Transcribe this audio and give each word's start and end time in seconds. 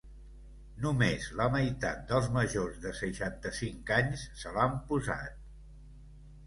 Només 0.85 1.27
la 1.41 1.45
meitat 1.55 2.01
dels 2.13 2.31
majors 2.39 2.81
de 2.87 2.95
seixanta-cinc 3.03 3.93
anys 4.01 4.27
se 4.43 4.57
l’han 4.59 4.77
posat. 4.91 5.39